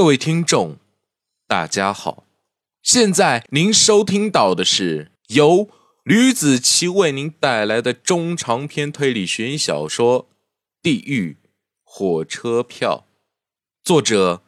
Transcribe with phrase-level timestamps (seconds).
[0.00, 0.78] 各位听众，
[1.46, 2.24] 大家好，
[2.82, 5.68] 现在您收听到的是由
[6.04, 10.22] 吕子奇为您带来的中长篇推理悬疑小说
[10.80, 11.36] 《地狱
[11.84, 13.04] 火车票》，
[13.86, 14.42] 作者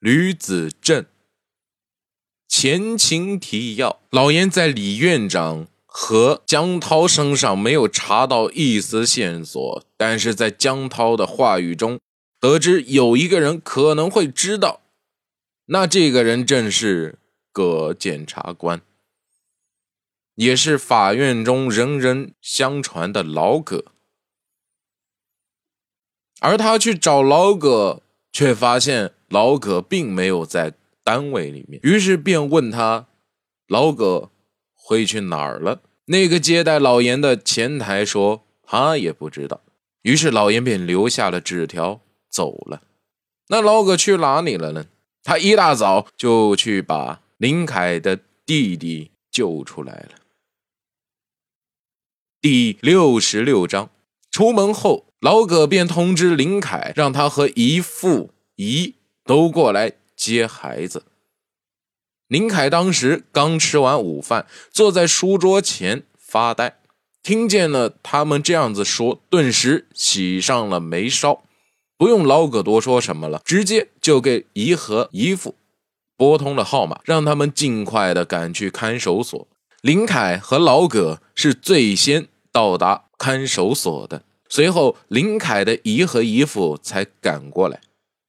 [0.00, 1.06] 吕子正。
[2.46, 11.98] 前情提要：老严在李院长和江涛身上没有查到一丝线索，但是在江涛的话语中
[12.40, 14.82] 得知有一个人可能会知道，
[15.66, 17.18] 那这个人正是
[17.52, 18.80] 葛检察官，
[20.34, 23.84] 也是法院中人人相传的老葛。
[26.40, 30.74] 而他去找老葛，却发现老葛并没有在。
[31.04, 33.06] 单位里面，于是便问他
[33.66, 34.30] ：“老葛
[34.74, 39.62] 回去哪儿了？”那个接待老严的前台说：“他也不知道。”
[40.04, 42.82] 于是老严便留下了纸条走了。
[43.48, 44.86] 那老葛去哪里了呢？
[45.22, 50.10] 他一大早就去把林凯的弟弟救出来了。
[52.40, 53.90] 第六十六章，
[54.30, 59.94] 出门后，老葛便通知林凯，让他和姨父姨都过来。
[60.16, 61.04] 接孩子，
[62.26, 66.80] 林凯当时刚吃完午饭，坐在书桌前发呆，
[67.22, 71.44] 听见了他们这样子说，顿时喜上了眉梢。
[71.98, 75.56] 不用老葛多说什么了，直接就给姨和姨父
[76.16, 79.48] 拨通了号码，让他们尽快的赶去看守所。
[79.82, 87.80] 林凯和老葛是最先到达看守所的，随后林凯的姨和姨父才赶过来。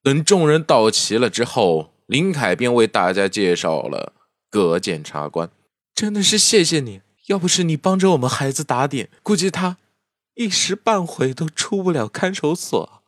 [0.02, 4.14] 等众人到齐了之后，林凯便为大家介绍了
[4.50, 5.50] 葛检察官。
[5.94, 9.78] 真的是谢谢你，要不是你帮着我们孩子打点，估计他
[10.33, 12.98] 一时半会都出不了看守所。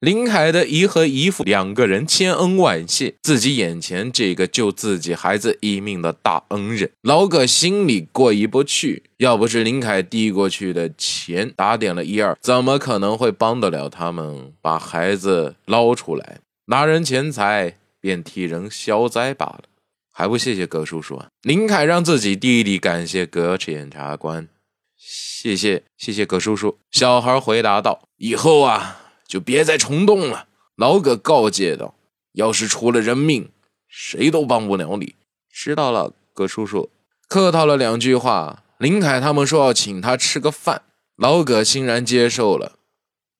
[0.00, 9.02] 林凯的姨和姨父两个人千恩万谢自己眼前这个救自己孩子一命的大恩人，老葛心里过意不去。
[9.18, 16.38] 要不是林凯递过去的钱打点了一二，怎么可能会帮得了他们把孩子捞出来？
[16.68, 19.64] 拿人钱财便替人消灾罢了，
[20.10, 21.28] 还不谢谢葛叔叔啊！
[21.42, 24.48] 林凯让自己弟弟感谢葛检察官，
[24.96, 26.78] 谢谢谢谢葛叔叔。
[26.90, 28.96] 小孩回答道：“以后啊。”
[29.30, 31.94] 就别再冲动了，老葛告诫道
[32.34, 33.48] ：“要是出了人命，
[33.86, 35.14] 谁都帮不了你。”
[35.48, 36.90] 知道了，葛叔叔。
[37.28, 40.82] 客套了两句话，林凯他们说要请他吃个饭，
[41.14, 42.72] 老葛欣然接受了。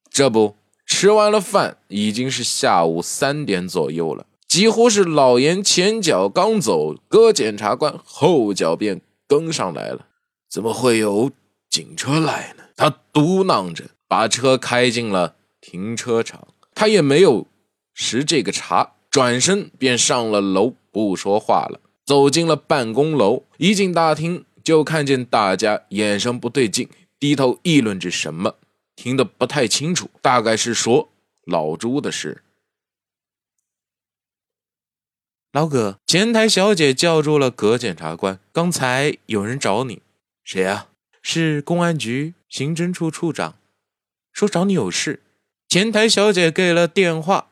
[0.09, 0.55] 这不，
[0.87, 4.27] 吃完了饭，已经是下午三点左右了。
[4.47, 10.07] 几乎是老严前脚刚走，葛检察官后脚便跟上来了。
[10.49, 11.33] 怎么会有
[11.69, 12.63] 警车来呢？
[12.77, 15.35] 他嘟囔着，把车开进了。
[15.61, 17.47] 停车场，他也没有
[17.95, 21.81] 识这个茬，转身便上了楼，不说话了。
[22.05, 26.89] 走进了办公楼，一进大厅就看见大家眼神不对劲，
[27.19, 28.57] 低头议论着什么，
[28.97, 31.11] 听得不太清楚，大概是说
[31.45, 32.43] 老朱的事。
[35.53, 40.03] 老葛，前台小姐叫住了葛检察官，刚才有人找你，
[40.43, 40.89] 谁呀？
[41.23, 43.57] 是公安局刑侦处处长，
[44.33, 45.23] 说找你有事。
[45.71, 47.47] 前台小姐给了电话，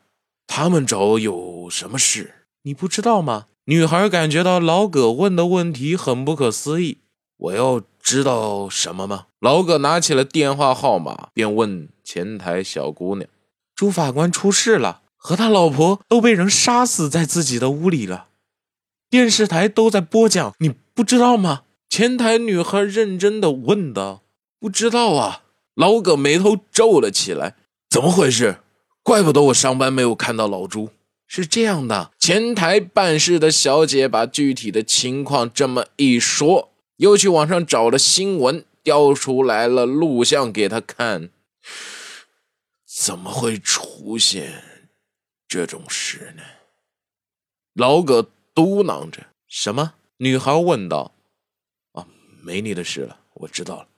[0.48, 2.46] 他们找有什么事？
[2.62, 3.46] 你不知道吗？
[3.66, 6.98] 女孩感觉到老葛问的问题很不可思议。
[7.36, 9.26] 我要知道什么吗？
[9.38, 13.30] 老葛拿起了电话号码，便问前台小姑娘
[13.76, 18.26] ：“朱法官出事了，和他老婆都被人杀死在自己的屋里了，
[19.08, 24.22] 电视台都在播讲，你不知道吗？”前台女孩认真的问道
[24.58, 25.44] ：“不知道啊。”
[25.78, 27.54] 老葛眉头皱了起来。
[27.88, 28.58] 怎么回事？
[29.02, 30.90] 怪不得我上班没有看到老朱。
[31.26, 41.30] 是这样的，前台办事的小姐把具体的情况这么一说，又去网上找了新闻，调出来了录像给他看。
[42.86, 44.62] 怎么会出现
[45.46, 46.42] 这种事呢？
[47.74, 49.26] 老葛嘟囔着。
[49.46, 49.94] 什么？
[50.18, 51.12] 女孩问道。
[51.92, 52.06] 啊，
[52.42, 53.88] 没你的事了，我知道了。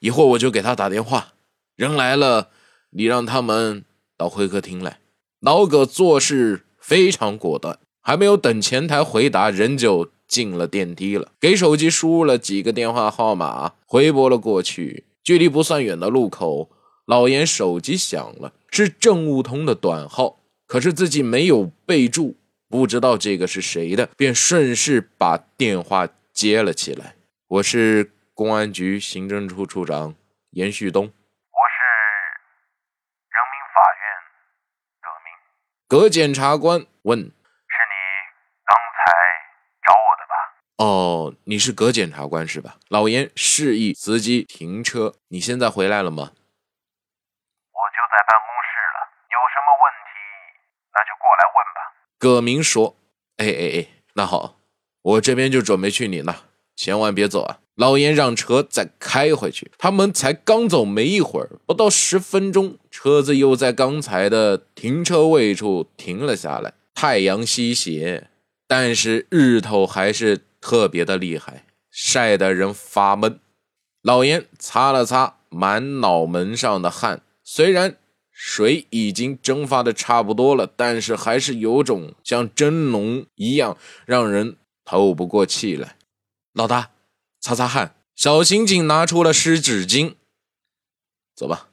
[0.00, 1.34] 一会儿我就给他打电话，
[1.76, 2.50] 人来了。
[2.96, 3.84] 你让他们
[4.16, 5.00] 到会客厅来。
[5.40, 11.32] 老葛做事非常果断，还没有等前台回答，人就进了电梯了。
[11.38, 15.04] 给手机输入了几个电话号码，回拨了过去。
[15.22, 16.70] 距离不算远的路口，
[17.04, 22.36] 老严手机响了，是政务通的短号，可是自己没有备注，
[22.68, 27.16] 不知道这个是谁的，便顺势把电话接了起来。
[27.48, 30.14] 我是公安局刑侦处处长
[30.52, 31.10] 严旭东。
[35.88, 37.94] 葛检察官问：“是你
[38.64, 39.12] 刚才
[39.86, 40.34] 找我的吧
[40.82, 45.14] ？”“哦，你是葛检察官是吧？”老严示意司机停车。
[45.30, 46.32] “你现在回来了吗
[47.70, 48.98] ？”“我就在办公室了，
[49.30, 50.10] 有什么问题
[50.92, 51.78] 那就过来问吧。”
[52.18, 52.96] 葛明说。
[53.38, 54.56] “哎哎哎，那好，
[55.02, 56.34] 我这边就准备去你那，
[56.74, 66.72] 千万别走啊！”老严让车再开回去，他们才刚走没一会儿，不到十分钟，车子又在刚才的停车位处停了下来。
[66.94, 68.28] 太阳西斜，
[68.66, 73.38] 但是日头还是特别的厉害，晒得人发闷。
[74.00, 77.96] 老严擦了擦满脑门上的汗，虽然
[78.30, 83.76] 水已经蒸发的差不多了，但是还是有种像蒸笼一样，
[84.06, 84.56] 让人
[84.86, 85.96] 透不过气来。
[86.54, 86.95] 老大。
[87.46, 90.16] 擦擦汗，小刑警拿出了湿纸巾。
[91.36, 91.68] 走吧，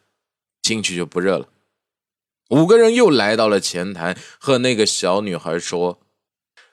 [0.61, 1.49] 进去就不热了。
[2.49, 5.99] 五个人又来到了前台，和那个小女孩说：“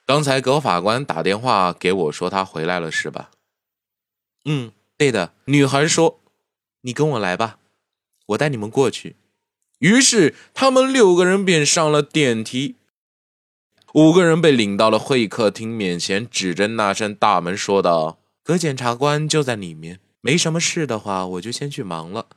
[0.05, 3.31] 刚才葛法官打电话给我说他回来了，是吧
[4.45, 6.21] ？”“嗯，对的。”女孩说
[6.81, 7.57] ：“你跟我来吧，
[8.27, 9.15] 我带你们过去。”
[9.79, 12.75] 于是他们六个人便上了电梯。
[13.95, 18.20] 五个人被领到了会客厅面前，指着那扇大门说道。
[18.43, 22.27] 葛检察官就在里面，没什么事的话，我就先去忙了。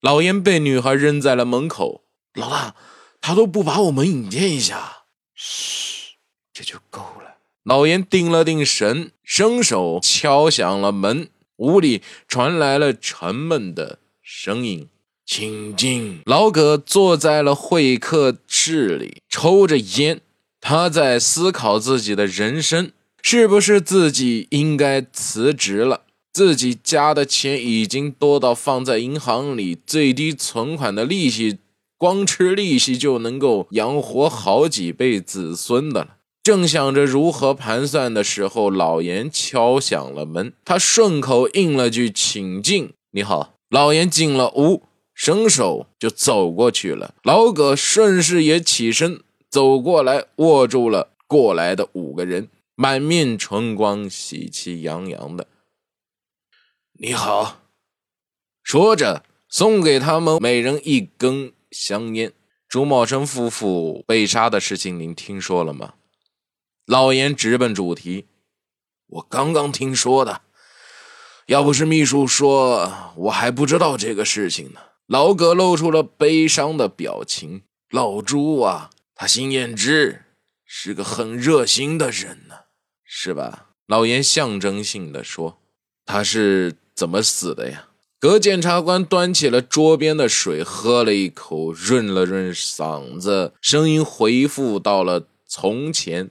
[0.00, 2.04] 老严被女孩扔在了门口。
[2.34, 2.74] 老大，
[3.20, 5.04] 他都不把我们引荐一下。
[5.34, 6.16] 嘘，
[6.52, 7.38] 这就够了。
[7.64, 11.28] 老严定了定神，伸手敲响了门。
[11.56, 14.88] 屋里传来了沉闷的声音
[15.26, 20.22] ：“请进。”老葛坐在了会客室里，抽着烟，
[20.58, 22.92] 他在思考自己的人生。
[23.22, 26.02] 是不是自己应该辞职了？
[26.32, 31.58] 自己家的钱已经多到放在银行里，最低存款的利息，
[31.98, 36.16] 光吃利息就能够养活好几辈子孙的了。
[36.42, 42.92] 正想着如何盘算的时候，老严敲响了门，他顺口应了句“请进”。
[43.12, 44.84] 你好，老严进了屋，
[45.14, 47.14] 伸手就走过去了。
[47.24, 49.20] 老葛顺势也起身
[49.50, 52.48] 走过来，握住了过来的五个人。
[52.82, 55.46] 满面春光，喜气洋洋的。
[56.92, 57.60] 你好，
[58.62, 62.32] 说着送给他们每人一根香烟。
[62.66, 65.96] 朱茂生夫妇被杀的事情，您听说了吗？
[66.86, 68.28] 老严直奔主题。
[69.08, 70.40] 我刚刚听说的。
[71.48, 74.80] 要不是秘书说，我还不知道这个事情呢。
[75.06, 77.64] 老葛露出了悲伤的表情。
[77.90, 80.24] 老朱啊，他心眼直，
[80.64, 82.54] 是个很热心的人呢。
[83.12, 83.70] 是吧？
[83.88, 85.58] 老严象征性的说
[86.06, 87.88] ：“他是怎么死的呀？”
[88.20, 96.30] 葛检察官端起了桌边的水，喝了一口，润了润嗓子，声音恢复到了从前。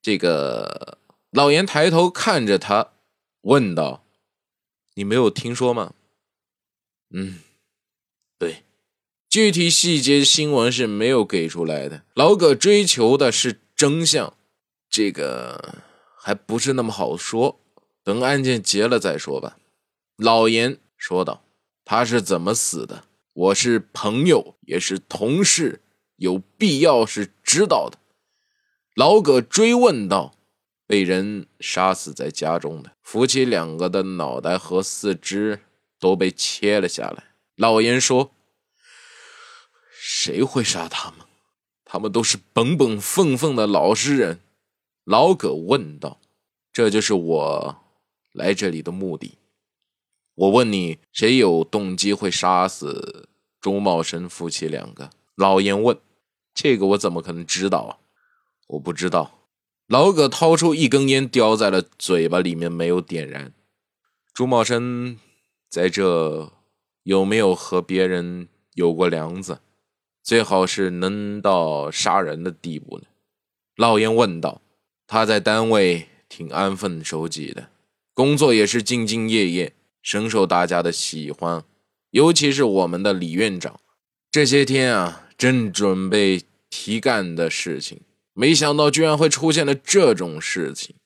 [0.00, 0.96] 这个
[1.30, 2.92] 老严抬头看着他，
[3.42, 4.06] 问道
[4.96, 5.92] ：“你没有听说吗
[7.12, 7.40] ？”“嗯，
[8.38, 8.62] 对，
[9.28, 12.04] 具体细节新闻是没有给出来的。
[12.14, 14.34] 老葛追求的是真相，
[14.88, 15.82] 这个。”
[16.26, 17.60] 还不是那么好说，
[18.02, 19.58] 等案件结了再说吧。”
[20.18, 21.44] 老严说道。
[21.86, 23.04] “他是怎么死的？
[23.32, 25.82] 我是朋友，也是同事，
[26.16, 27.98] 有必要是知道的。”
[28.96, 30.34] 老葛追问道。
[30.84, 35.60] “被人杀死在家中的夫妻两个的脑袋和四肢
[36.00, 37.22] 都被切了下来。”
[37.54, 38.32] 老严说。
[39.96, 41.20] “谁会杀他们？
[41.84, 44.40] 他们都是本本分分的老实人。”
[45.06, 46.20] 老葛问道
[46.74, 47.76] ：“这就是我
[48.32, 49.38] 来这里的目的。
[50.34, 53.28] 我问你，谁有动机会杀死
[53.60, 55.96] 朱茂生夫妻两个？”老严问
[56.52, 57.92] ：“这个我怎么可能知道啊？
[58.66, 59.38] 我不知道。”
[59.86, 63.52] 老葛掏出一根烟，叼在了嘴巴里面，没有点燃。
[64.34, 65.20] 朱茂生
[65.70, 66.50] 在这
[67.04, 69.60] 有没有和别人有过梁子？
[70.24, 73.04] 最好是能到杀人的地步呢？
[73.76, 74.60] 老严问道。
[75.06, 77.68] 他在单位挺安分守己的，
[78.12, 79.72] 工作也是兢兢业业，
[80.02, 81.62] 深受大家的喜欢。
[82.10, 83.78] 尤其是我们的李院长，
[84.30, 88.00] 这些天啊，正准备提干的事情，
[88.32, 90.96] 没想到居然会出现了这种事情。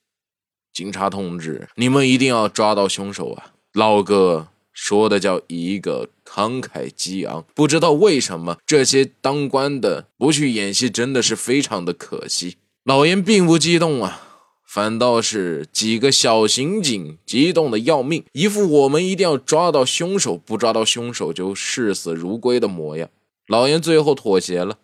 [0.73, 3.53] 警察同志，你们一定要抓到凶手啊！
[3.73, 7.45] 老哥说的叫一个慷慨激昂。
[7.55, 12.57] 不知道为什么这些当官的不去演戏，真的是非常的可惜。
[12.91, 14.21] 老严并不激动啊，
[14.67, 23.09] 反倒是几个小刑警激动的要命，一副我们一定要抓到凶手，不抓到凶手就视死如归的模样。
[23.47, 24.79] 老严最后妥协了，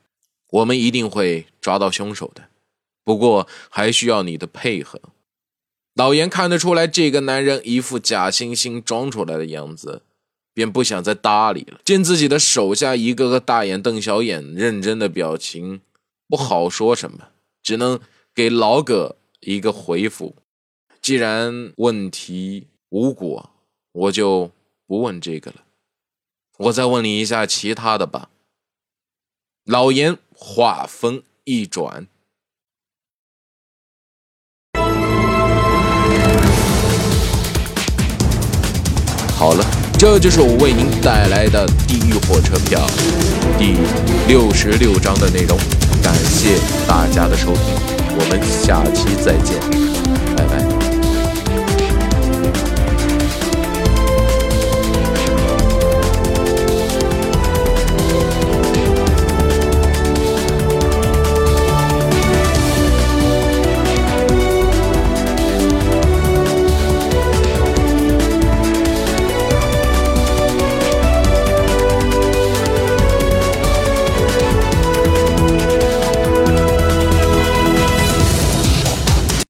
[0.53, 2.45] 我们一定会抓到凶手的，
[3.03, 5.01] 不过还需要你的配合。
[5.97, 10.03] 老严看得出来，这个男人一副假惺惺装出来的样子，
[10.55, 11.81] 便不想再搭理了。
[11.85, 15.81] 见自己的手下一个个大眼瞪小眼、认真的表情，
[16.29, 17.31] 不好说什么，
[17.67, 17.99] 只能
[18.33, 20.37] 给老葛一个回复：
[21.03, 23.51] 既然问题无果，
[23.91, 24.53] 我就
[24.87, 25.57] 不问这个了。
[26.59, 28.31] 我再问你一下其他的吧。
[29.65, 32.07] 老严话锋一转。
[39.37, 39.65] 好了，
[39.99, 42.87] 这就是我为您带来的《地狱火车票》
[43.59, 43.75] 第
[44.33, 45.59] 六十六章的内容。
[46.37, 47.75] 谢谢大家的收听，
[48.19, 49.96] 我们下期再见。